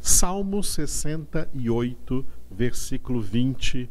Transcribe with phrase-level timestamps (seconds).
[0.00, 3.90] Salmo 68, versículo 20.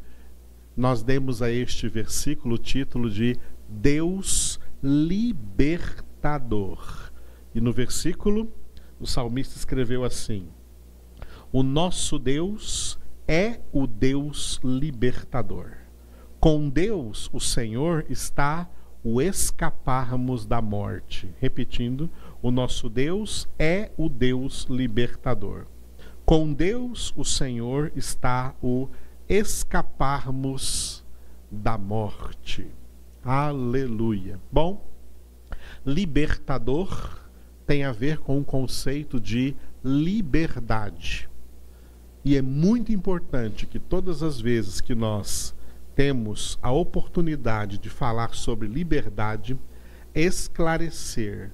[0.75, 3.37] Nós demos a este versículo o título de
[3.67, 5.51] Deus libertador.
[7.53, 8.51] E no versículo,
[8.99, 10.47] o salmista escreveu assim:
[11.51, 15.77] O nosso Deus é o Deus libertador.
[16.39, 18.67] Com Deus, o Senhor, está
[19.03, 21.29] o escaparmos da morte.
[21.39, 22.09] Repetindo,
[22.41, 25.67] o nosso Deus é o Deus libertador.
[26.29, 28.87] Com Deus, o Senhor, está o
[29.27, 31.03] escaparmos
[31.49, 32.67] da morte.
[33.23, 34.39] Aleluia.
[34.51, 34.87] Bom,
[35.83, 37.19] libertador
[37.65, 41.27] tem a ver com o conceito de liberdade.
[42.23, 45.55] E é muito importante que todas as vezes que nós
[45.95, 49.57] temos a oportunidade de falar sobre liberdade,
[50.13, 51.51] esclarecer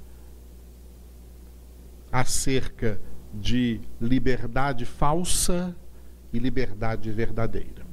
[2.12, 3.00] acerca
[3.40, 5.76] de liberdade falsa
[6.32, 7.86] e liberdade verdadeira.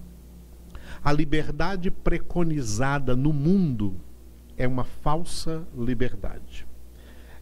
[1.05, 4.01] A liberdade preconizada no mundo
[4.57, 6.67] é uma falsa liberdade.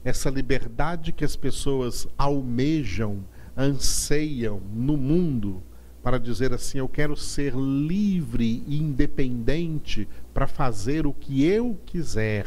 [0.02, 3.22] Essa liberdade que as pessoas almejam,
[3.54, 5.62] anseiam no mundo,
[6.02, 12.46] para dizer assim: eu quero ser livre e independente para fazer o que eu quiser.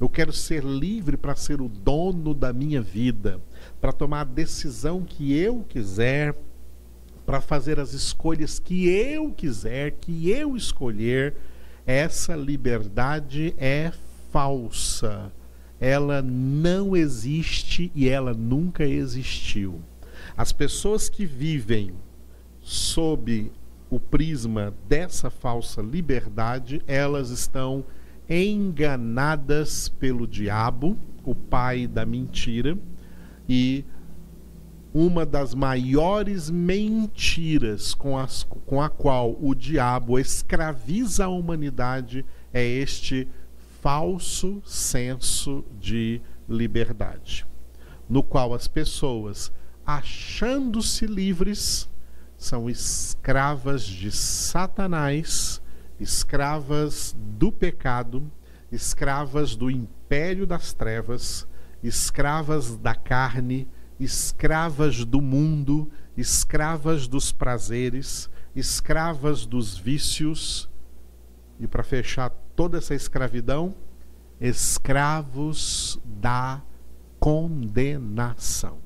[0.00, 3.40] Eu quero ser livre para ser o dono da minha vida
[3.80, 6.34] para tomar a decisão que eu quiser,
[7.24, 11.34] para fazer as escolhas que eu quiser, que eu escolher,
[11.86, 13.92] essa liberdade é
[14.30, 15.32] falsa.
[15.80, 19.80] Ela não existe e ela nunca existiu.
[20.36, 21.92] As pessoas que vivem
[22.60, 23.52] sob
[23.88, 27.84] o prisma dessa falsa liberdade, elas estão
[28.28, 32.76] enganadas pelo diabo, o pai da mentira
[33.48, 33.84] e
[34.92, 42.64] uma das maiores mentiras com, as, com a qual o diabo escraviza a humanidade é
[42.64, 43.28] este
[43.80, 47.46] falso senso de liberdade,
[48.08, 49.52] no qual as pessoas,
[49.86, 51.88] achando-se livres,
[52.36, 55.60] são escravas de Satanás,
[56.00, 58.30] escravas do pecado,
[58.70, 61.46] escravas do império das trevas
[61.82, 70.68] escravas da carne, escravas do mundo, escravas dos prazeres, escravas dos vícios.
[71.58, 73.74] E para fechar toda essa escravidão,
[74.40, 76.62] escravos da
[77.18, 78.78] condenação.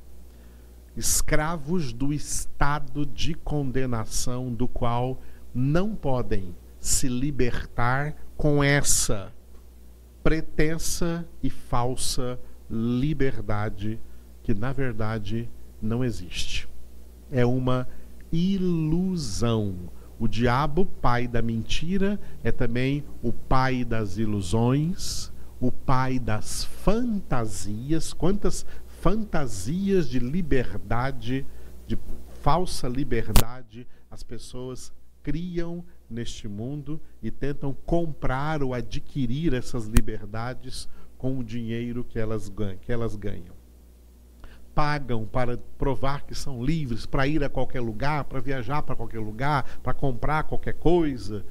[0.96, 5.20] Escravos do estado de condenação do qual
[5.54, 9.32] não podem se libertar com essa
[10.20, 12.38] pretensa e falsa
[12.68, 14.00] liberdade
[14.42, 15.48] que na verdade
[15.80, 16.68] não existe.
[17.30, 17.88] É uma
[18.32, 19.76] ilusão.
[20.18, 28.12] O diabo, pai da mentira, é também o pai das ilusões, o pai das fantasias.
[28.12, 28.66] Quantas
[29.00, 31.46] fantasias de liberdade,
[31.86, 31.96] de
[32.40, 41.38] falsa liberdade, as pessoas criam neste mundo e tentam comprar ou adquirir essas liberdades com
[41.38, 42.78] o dinheiro que elas ganham.
[42.78, 43.54] Que elas ganham.
[44.74, 49.20] Pagam para provar que são livres, para ir a qualquer lugar, para viajar para qualquer
[49.20, 51.44] lugar, para comprar qualquer coisa,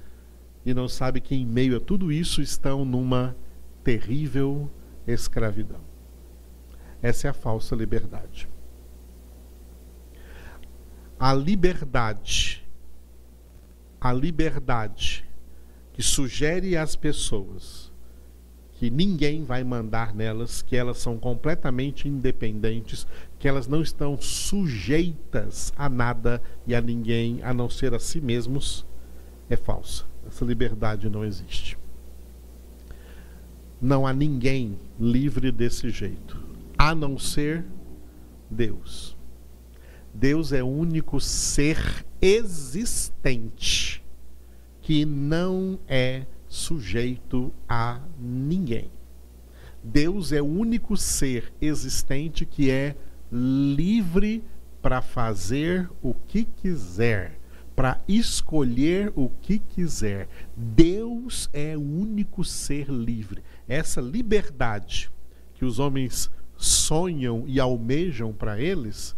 [0.65, 3.35] e não sabe que em meio a tudo isso estão numa
[3.83, 4.69] terrível
[5.07, 5.81] escravidão.
[7.01, 8.47] Essa é a falsa liberdade.
[11.19, 12.60] A liberdade,
[14.01, 15.23] a liberdade
[15.93, 17.91] que sugere às pessoas
[18.81, 23.05] que ninguém vai mandar nelas, que elas são completamente independentes,
[23.37, 28.19] que elas não estão sujeitas a nada e a ninguém a não ser a si
[28.19, 28.83] mesmos,
[29.47, 30.05] é falsa.
[30.27, 31.77] Essa liberdade não existe.
[33.79, 36.43] Não há ninguém livre desse jeito,
[36.75, 37.63] a não ser
[38.49, 39.15] Deus.
[40.13, 44.03] Deus é o único ser existente
[44.81, 48.91] que não é sujeito a ninguém.
[49.83, 52.95] Deus é o único ser existente que é
[53.31, 54.43] livre
[54.81, 57.39] para fazer o que quiser,
[57.75, 60.27] para escolher o que quiser.
[60.55, 63.41] Deus é o único ser livre.
[63.67, 65.09] Essa liberdade
[65.53, 69.15] que os homens sonham e almejam para eles,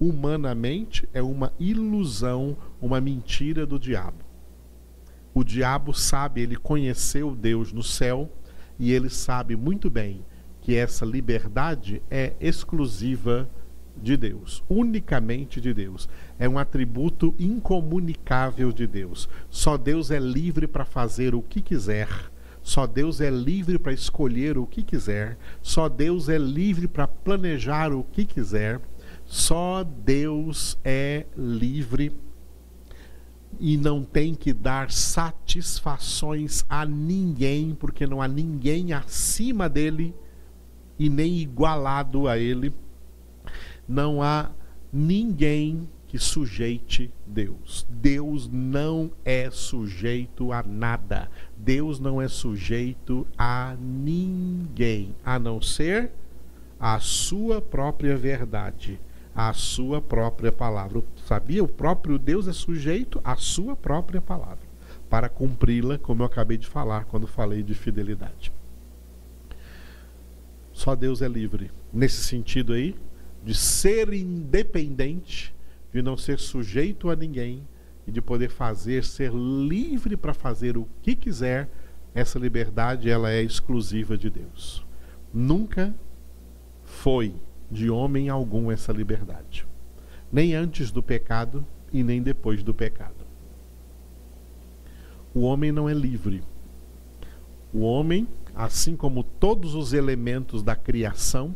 [0.00, 4.24] humanamente, é uma ilusão, uma mentira do diabo.
[5.34, 8.28] O diabo sabe, ele conheceu Deus no céu
[8.78, 10.24] e ele sabe muito bem
[10.60, 13.48] que essa liberdade é exclusiva
[13.96, 16.08] de Deus, unicamente de Deus.
[16.38, 19.28] É um atributo incomunicável de Deus.
[19.50, 22.08] Só Deus é livre para fazer o que quiser.
[22.62, 25.38] Só Deus é livre para escolher o que quiser.
[25.62, 28.80] Só Deus é livre para planejar o que quiser.
[29.30, 32.10] Só Deus é livre
[33.60, 40.12] e não tem que dar satisfações a ninguém, porque não há ninguém acima dele
[40.98, 42.74] e nem igualado a ele.
[43.86, 44.50] Não há
[44.92, 47.86] ninguém que sujeite Deus.
[47.88, 51.30] Deus não é sujeito a nada.
[51.56, 56.10] Deus não é sujeito a ninguém, a não ser
[56.80, 58.98] a sua própria verdade,
[59.34, 61.02] a sua própria palavra.
[61.26, 61.62] Sabia?
[61.62, 64.58] O próprio Deus é sujeito à sua própria palavra,
[65.08, 68.52] para cumpri-la, como eu acabei de falar quando falei de fidelidade.
[70.72, 71.70] Só Deus é livre.
[71.92, 72.96] Nesse sentido aí,
[73.44, 75.54] de ser independente,
[75.92, 77.66] de não ser sujeito a ninguém
[78.06, 81.68] e de poder fazer, ser livre para fazer o que quiser,
[82.14, 84.84] essa liberdade ela é exclusiva de Deus.
[85.32, 85.94] Nunca
[86.84, 87.34] foi
[87.70, 89.66] de homem algum essa liberdade.
[90.32, 93.26] Nem antes do pecado e nem depois do pecado.
[95.34, 96.42] O homem não é livre.
[97.72, 101.54] O homem assim como todos os elementos da criação,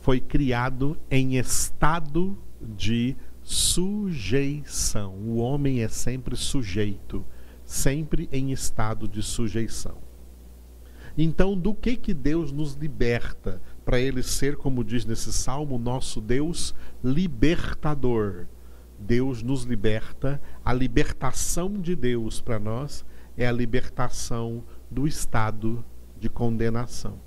[0.00, 5.14] foi criado em estado de sujeição.
[5.14, 7.24] O homem é sempre sujeito,
[7.64, 9.96] sempre em estado de sujeição.
[11.16, 16.20] Então, do que que Deus nos liberta para ele ser, como diz nesse salmo, nosso
[16.20, 18.44] Deus libertador?
[18.98, 23.02] Deus nos liberta, a libertação de Deus para nós
[23.34, 25.82] é a libertação do estado
[26.20, 27.18] de condenação.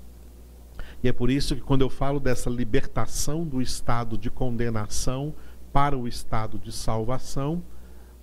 [1.02, 5.34] E é por isso que, quando eu falo dessa libertação do estado de condenação
[5.72, 7.60] para o estado de salvação,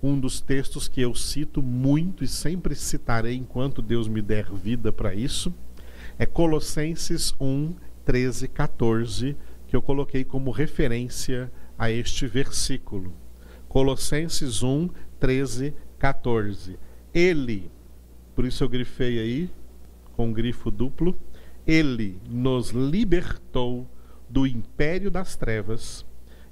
[0.02, 4.90] um dos textos que eu cito muito e sempre citarei enquanto Deus me der vida
[4.90, 5.52] para isso,
[6.18, 9.36] é Colossenses 1, 13, 14,
[9.66, 13.12] que eu coloquei como referência a este versículo.
[13.68, 16.78] Colossenses 1, 13, 14.
[17.14, 17.70] Ele,
[18.34, 19.50] por isso eu grifei aí,
[20.12, 21.16] com grifo duplo.
[21.66, 23.88] Ele nos libertou
[24.28, 26.04] do império das trevas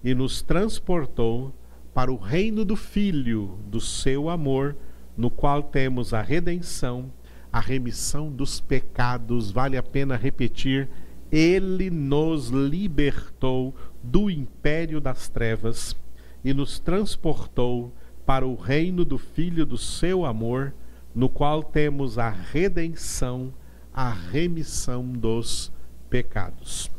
[0.03, 1.55] e nos transportou
[1.93, 4.77] para o reino do Filho do seu amor,
[5.17, 7.13] no qual temos a redenção,
[7.53, 9.51] a remissão dos pecados.
[9.51, 10.89] Vale a pena repetir:
[11.31, 15.97] Ele nos libertou do império das trevas
[16.45, 17.93] e nos transportou
[18.25, 20.75] para o reino do Filho do seu amor
[21.15, 23.53] no qual temos a redenção,
[23.93, 25.73] a remissão dos
[26.09, 26.91] pecados.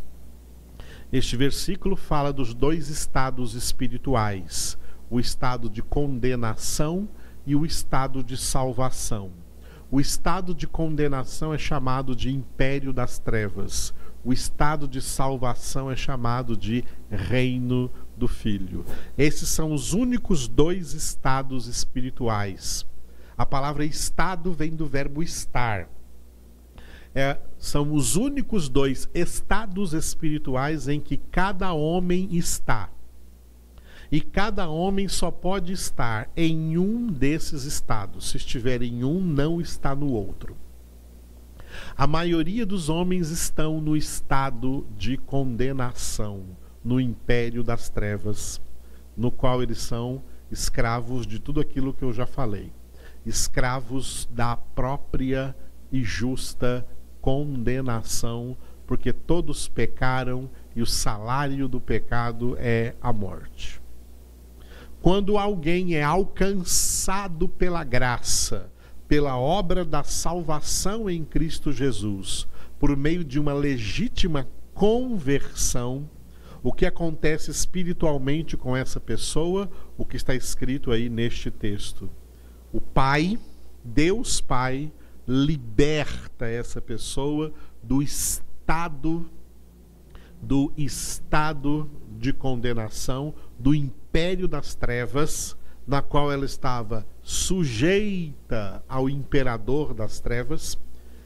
[1.12, 4.78] Este versículo fala dos dois estados espirituais,
[5.10, 7.08] o estado de condenação
[7.48, 9.32] e o estado de salvação.
[9.90, 13.94] O estado de condenação é chamado de império das trevas.
[14.24, 18.86] O estado de salvação é chamado de reino do Filho.
[19.18, 22.86] Esses são os únicos dois estados espirituais
[23.40, 25.88] a palavra estado vem do verbo estar.
[27.16, 32.90] É, são os únicos dois estados espirituais em que cada homem está.
[34.12, 38.30] E cada homem só pode estar em um desses estados.
[38.30, 40.58] Se estiver em um, não está no outro.
[41.98, 46.44] A maioria dos homens estão no estado de condenação,
[46.84, 48.62] no império das trevas,
[49.16, 52.72] no qual eles são escravos de tudo aquilo que eu já falei
[53.26, 55.56] escravos da própria
[55.92, 56.86] e justa
[57.22, 58.56] condenação,
[58.88, 63.82] porque todos pecaram e o salário do pecado é a morte.
[65.02, 68.70] Quando alguém é alcançado pela graça,
[69.10, 72.48] pela obra da salvação em Cristo Jesus,
[72.80, 76.08] por meio de uma legítima conversão,
[76.62, 82.08] o que acontece espiritualmente com essa pessoa, o que está escrito aí neste texto.
[82.72, 83.40] O Pai,
[83.84, 84.92] Deus Pai,
[85.28, 87.52] liberta essa pessoa
[87.82, 89.28] do estado
[90.42, 95.58] do estado de condenação, do império das trevas,
[95.90, 100.78] na qual ela estava sujeita ao imperador das trevas,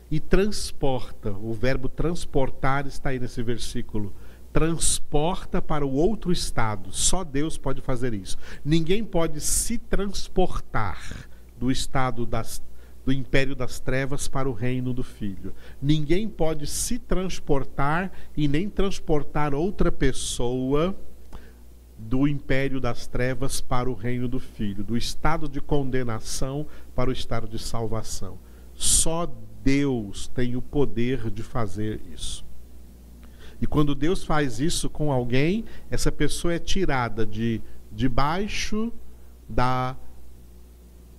[0.10, 4.13] e transporta, o verbo transportar está aí nesse versículo,
[4.53, 6.93] transporta para o outro estado.
[6.93, 8.38] Só Deus pode fazer isso.
[8.63, 11.27] Ninguém pode se transportar
[11.60, 12.63] do estado das,
[13.05, 15.53] do império das trevas para o reino do Filho.
[15.82, 20.96] Ninguém pode se transportar e nem transportar outra pessoa
[22.10, 27.14] do império das trevas para o reino do Filho, do estado de condenação para o
[27.14, 28.38] estado de salvação.
[28.74, 29.32] Só
[29.64, 32.46] Deus tem o poder de fazer isso.
[33.62, 38.92] E quando Deus faz isso com alguém, essa pessoa é tirada de debaixo
[39.48, 39.96] da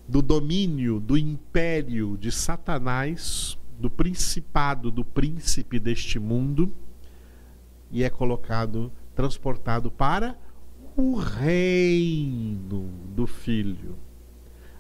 [0.07, 6.71] do domínio, do império de Satanás, do principado, do príncipe deste mundo,
[7.91, 10.37] e é colocado, transportado para
[10.97, 13.97] o reino do Filho.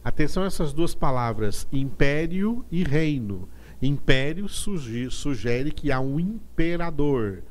[0.02, 3.48] Atenção a essas duas palavras, império e reino.
[3.82, 7.42] Império sugere que há um imperador,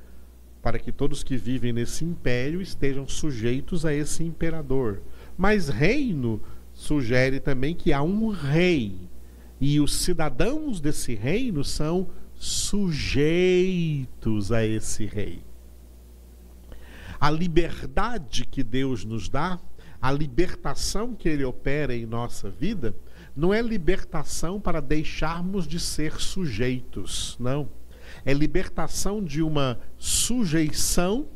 [0.62, 5.02] para que todos que vivem nesse império estejam sujeitos a esse imperador.
[5.38, 6.42] Mas reino
[6.74, 8.96] sugere também que há um rei
[9.60, 15.42] e os cidadãos desse reino são sujeitos a esse rei.
[17.24, 19.58] A liberdade que Deus nos dá,
[20.02, 22.94] a libertação que Ele opera em nossa vida,
[23.34, 27.70] não é libertação para deixarmos de ser sujeitos, não.
[28.26, 31.30] É libertação de uma sujeição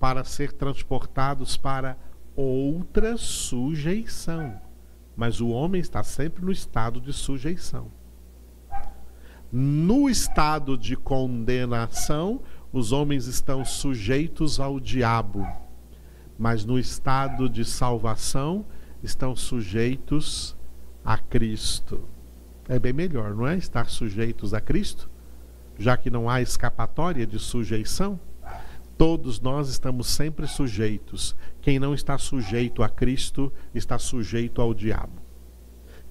[0.00, 1.96] para ser transportados para
[2.34, 4.60] outra sujeição.
[5.14, 7.92] Mas o homem está sempre no estado de sujeição.
[9.52, 12.42] No estado de condenação,
[12.74, 15.46] os homens estão sujeitos ao diabo.
[16.36, 18.66] Mas no estado de salvação,
[19.00, 20.56] estão sujeitos
[21.04, 22.02] a Cristo.
[22.68, 23.56] É bem melhor, não é?
[23.56, 25.08] Estar sujeitos a Cristo,
[25.78, 28.18] já que não há escapatória de sujeição.
[28.98, 31.36] Todos nós estamos sempre sujeitos.
[31.62, 35.22] Quem não está sujeito a Cristo está sujeito ao diabo.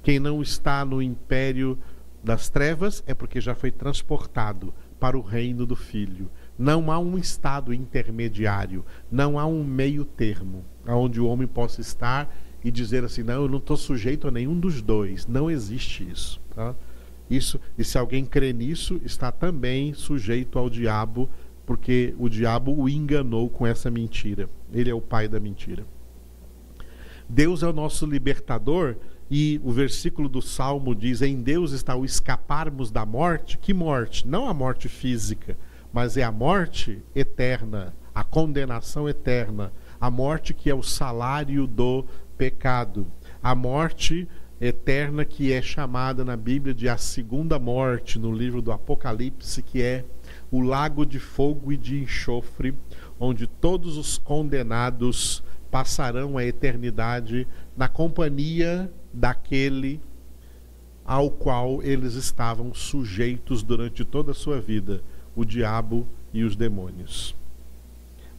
[0.01, 1.77] Quem não está no império
[2.23, 6.31] das trevas é porque já foi transportado para o reino do Filho.
[6.57, 12.33] Não há um estado intermediário, não há um meio termo onde o homem possa estar
[12.63, 15.27] e dizer assim: não, eu não estou sujeito a nenhum dos dois.
[15.27, 16.39] Não existe isso.
[16.55, 16.75] Tá?
[17.29, 21.29] Isso, e se alguém crê nisso, está também sujeito ao diabo
[21.65, 24.49] porque o diabo o enganou com essa mentira.
[24.71, 25.85] Ele é o pai da mentira.
[27.27, 28.95] Deus é o nosso libertador
[29.31, 33.57] e o versículo do Salmo diz: Em Deus está o escaparmos da morte.
[33.57, 34.27] Que morte?
[34.27, 35.57] Não a morte física,
[35.93, 39.71] mas é a morte eterna, a condenação eterna,
[40.01, 42.03] a morte que é o salário do
[42.35, 43.05] pecado,
[43.41, 44.27] a morte
[44.59, 49.81] eterna que é chamada na Bíblia de a segunda morte, no livro do Apocalipse, que
[49.81, 50.03] é
[50.49, 52.73] o lago de fogo e de enxofre,
[53.19, 60.01] onde todos os condenados passarão a eternidade na companhia daquele
[61.05, 65.03] ao qual eles estavam sujeitos durante toda a sua vida,
[65.35, 67.35] o diabo e os demônios.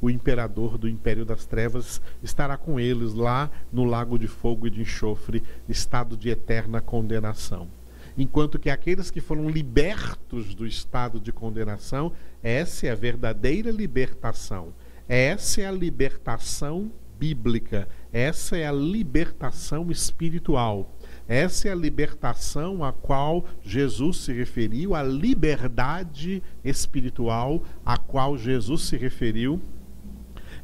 [0.00, 4.70] O imperador do império das trevas estará com eles lá no lago de fogo e
[4.70, 7.68] de enxofre, estado de eterna condenação
[8.16, 14.72] enquanto que aqueles que foram libertos do estado de condenação, essa é a verdadeira libertação.
[15.08, 20.93] Essa é a libertação bíblica, essa é a libertação espiritual.
[21.26, 28.82] Essa é a libertação a qual Jesus se referiu, a liberdade espiritual a qual Jesus
[28.82, 29.60] se referiu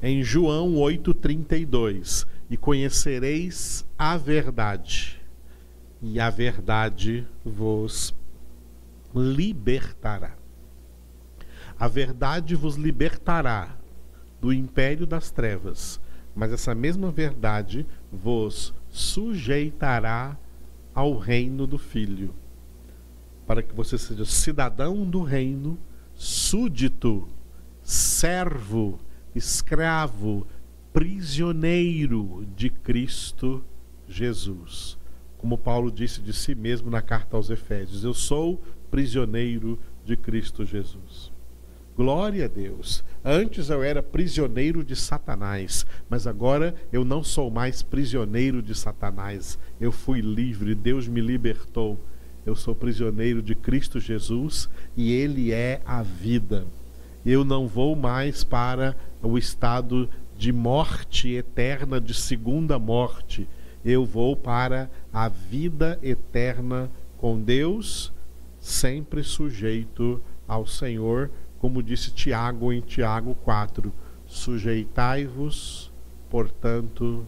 [0.03, 2.27] em João 8:32.
[2.51, 5.21] E conhecereis a verdade,
[6.03, 8.13] e a verdade vos
[9.15, 10.35] libertará.
[11.79, 13.77] A verdade vos libertará
[14.41, 16.01] do império das trevas,
[16.35, 20.37] mas essa mesma verdade vos sujeitará
[20.95, 22.35] ao reino do Filho,
[23.47, 25.79] para que você seja cidadão do reino,
[26.15, 27.29] súdito,
[27.83, 29.01] servo,
[29.35, 30.47] escravo,
[30.93, 33.65] prisioneiro de Cristo
[34.09, 34.99] Jesus
[35.41, 40.67] como Paulo disse de si mesmo na carta aos Efésios: Eu sou prisioneiro de Cristo
[40.67, 41.33] Jesus.
[42.01, 43.05] Glória a Deus.
[43.23, 49.59] Antes eu era prisioneiro de Satanás, mas agora eu não sou mais prisioneiro de Satanás.
[49.79, 51.99] Eu fui livre, Deus me libertou.
[52.47, 54.67] Eu sou prisioneiro de Cristo Jesus
[54.97, 56.65] e Ele é a vida.
[57.23, 63.47] Eu não vou mais para o estado de morte eterna, de segunda morte
[63.85, 68.11] eu vou para a vida eterna com Deus,
[68.59, 71.31] sempre sujeito ao Senhor,
[71.61, 73.93] como disse Tiago em Tiago 4:
[74.27, 75.93] sujeitai-vos,
[76.29, 77.27] portanto,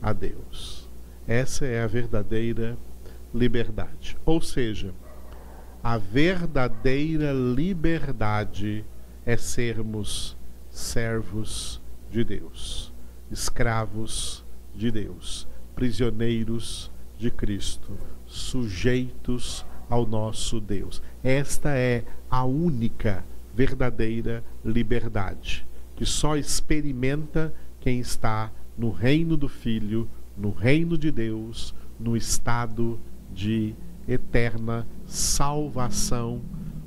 [0.00, 0.88] a Deus.
[1.26, 2.78] Essa é a verdadeira
[3.34, 4.16] liberdade.
[4.24, 4.94] Ou seja,
[5.82, 8.84] a verdadeira liberdade
[9.26, 10.36] é sermos
[10.70, 11.80] servos
[12.10, 12.92] de Deus,
[13.30, 21.02] escravos de Deus, prisioneiros de Cristo, sujeitos ao nosso Deus.
[21.22, 25.66] Esta é a única verdadeira liberdade
[26.00, 32.98] que só experimenta quem está no reino do Filho, no reino de Deus, no estado
[33.30, 33.74] de
[34.08, 36.40] eterna salvação.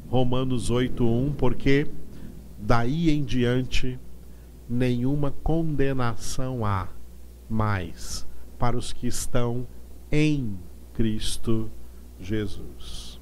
[0.10, 1.88] Romanos 8:1, porque
[2.58, 4.00] daí em diante
[4.68, 6.88] nenhuma condenação há
[7.48, 8.26] mais
[8.58, 9.68] para os que estão
[10.12, 10.58] em
[10.96, 11.70] Cristo
[12.20, 13.13] Jesus.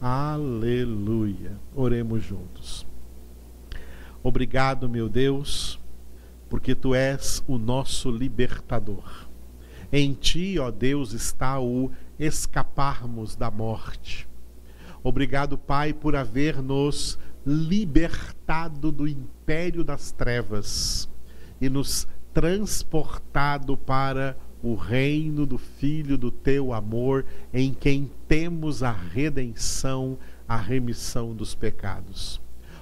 [0.00, 1.58] Aleluia.
[1.74, 2.86] Oremos juntos.
[4.22, 5.80] Obrigado, meu Deus,
[6.48, 9.28] porque tu és o nosso libertador.
[9.92, 14.28] Em ti, ó Deus, está o escaparmos da morte.
[15.02, 21.08] Obrigado, Pai, por haver nos libertado do império das trevas
[21.60, 28.92] e nos transportado para o reino do Filho do teu amor, em quem temos a
[28.92, 32.40] redenção, a remissão dos pecados.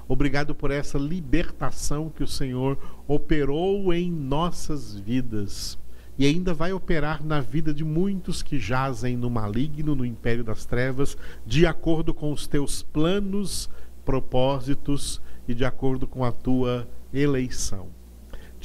[0.08, 2.78] Obrigado por essa libertação que o Senhor
[3.08, 5.78] operou em nossas vidas
[6.18, 10.64] e ainda vai operar na vida de muitos que jazem no maligno, no império das
[10.64, 13.68] trevas, de acordo com os teus planos,
[14.04, 17.95] propósitos e de acordo com a tua eleição.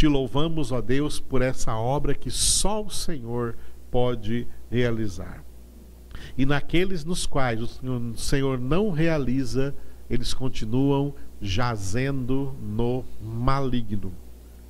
[0.01, 3.55] Te louvamos, ó Deus, por essa obra que só o Senhor
[3.91, 5.43] pode realizar.
[6.35, 9.75] E naqueles nos quais o Senhor não realiza,
[10.09, 14.11] eles continuam jazendo no maligno.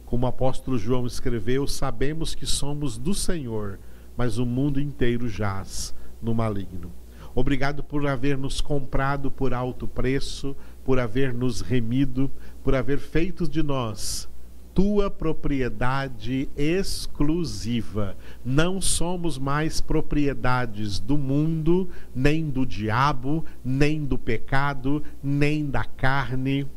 [0.06, 3.80] Como o apóstolo João escreveu, sabemos que somos do Senhor,
[4.18, 6.92] mas o mundo inteiro jaz no maligno.
[7.34, 12.30] Obrigado por haver nos comprado por alto preço, por haver nos remido,
[12.62, 14.30] por haver feito de nós
[14.74, 18.16] tua propriedade exclusiva.
[18.44, 26.68] Não somos mais propriedades do mundo, nem do diabo, nem do pecado, nem da carne,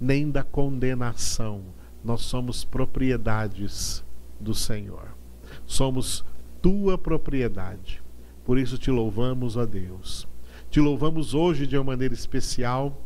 [0.00, 1.62] nem da condenação
[2.04, 4.02] nós somos propriedades
[4.38, 5.14] do Senhor.
[5.66, 6.24] Somos
[6.62, 8.02] tua propriedade.
[8.44, 10.26] Por isso te louvamos, ó Deus.
[10.70, 12.96] Te louvamos hoje de uma maneira especial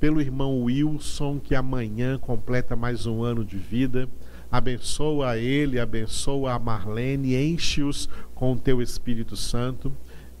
[0.00, 4.08] pelo irmão Wilson, que amanhã completa mais um ano de vida.
[4.50, 9.92] Abençoa ele, abençoa a Marlene, enche-os com o teu Espírito Santo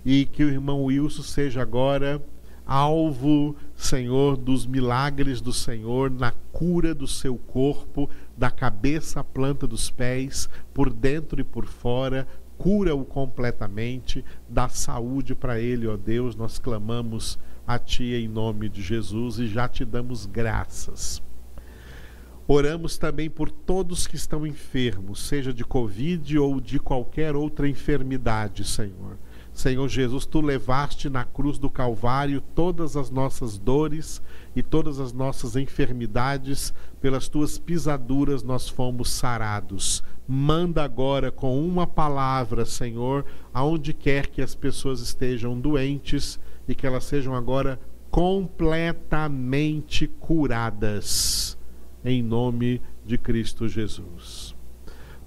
[0.04, 2.22] e que o irmão Wilson seja agora
[2.68, 9.66] alvo, Senhor, dos milagres do Senhor na cura do seu corpo, da cabeça à planta
[9.66, 16.34] dos pés, por dentro e por fora, cura-o completamente, dá saúde para ele, ó Deus,
[16.34, 21.22] nós clamamos a Ti em nome de Jesus e já te damos graças.
[22.46, 28.64] Oramos também por todos que estão enfermos, seja de Covid ou de qualquer outra enfermidade,
[28.64, 29.18] Senhor
[29.58, 34.22] Senhor Jesus, tu levaste na cruz do Calvário todas as nossas dores
[34.54, 40.04] e todas as nossas enfermidades, pelas tuas pisaduras nós fomos sarados.
[40.30, 46.38] Manda agora com uma palavra, Senhor, aonde quer que as pessoas estejam doentes
[46.68, 51.56] e que elas sejam agora completamente curadas.
[52.04, 54.54] Em nome de Cristo Jesus.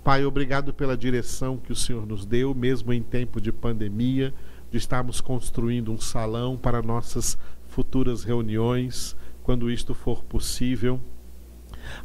[0.04, 4.32] Pai, obrigado pela direção que o Senhor nos deu, mesmo em tempo de pandemia,
[4.70, 7.36] de estarmos construindo um salão para nossas
[7.68, 11.02] futuras reuniões, quando isto for possível.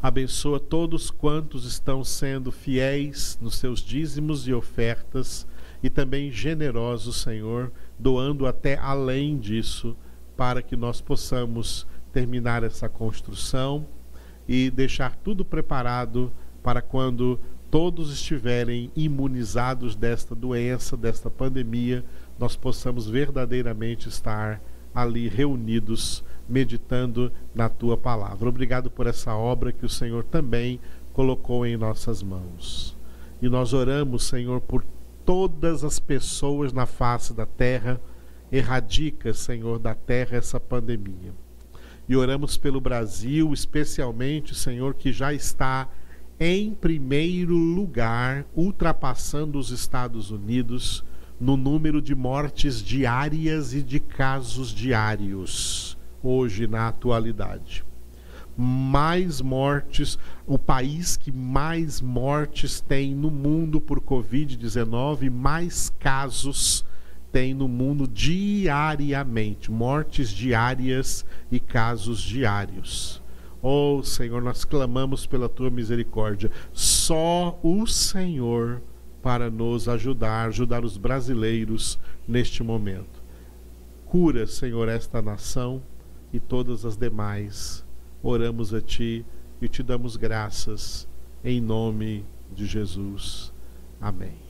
[0.03, 5.47] Abençoa todos quantos estão sendo fiéis nos seus dízimos e ofertas
[5.83, 9.97] e também generosos, Senhor, doando até além disso,
[10.37, 13.87] para que nós possamos terminar essa construção
[14.49, 17.39] e deixar tudo preparado para quando
[17.71, 22.05] todos estiverem imunizados desta doença, desta pandemia,
[22.39, 24.61] nós possamos verdadeiramente estar
[24.95, 28.49] ali reunidos, meditando na tua palavra.
[28.49, 30.81] Obrigado por essa obra que o Senhor também
[31.13, 32.97] colocou em nossas mãos.
[33.41, 34.85] E nós oramos, Senhor, por
[35.25, 38.01] todas as pessoas na face da terra.
[38.51, 41.35] Erradica, Senhor, da terra essa pandemia.
[42.09, 45.89] E oramos pelo Brasil, especialmente, Senhor, que já está
[46.39, 51.03] em primeiro lugar, ultrapassando os Estados Unidos
[51.41, 55.96] no número de mortes diárias e de casos diários,
[56.27, 57.85] hoje na atualidade.
[58.57, 66.85] Mais mortes, o país que mais mortes tem no mundo por Covid-19, mais casos
[67.31, 73.23] tem no mundo diariamente, mortes diárias e casos diários.
[73.63, 76.51] Oh Senhor, nós clamamos pela tua misericórdia.
[76.73, 78.81] Só o Senhor
[79.23, 83.23] para nos ajudar, ajudar os brasileiros neste momento.
[84.07, 85.83] Cura, Senhor, esta nação
[86.37, 87.85] e todas as demais.
[88.23, 89.25] Oramos a Ti
[89.61, 91.09] e te damos graças
[91.43, 93.53] em nome de Jesus.
[94.01, 94.46] Amém.